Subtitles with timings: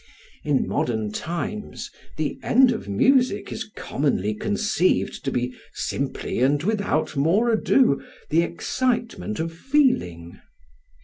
[0.43, 7.15] In modern times the end of music is commonly conceived to be simply and without
[7.15, 10.39] more ado the excitement of feeling.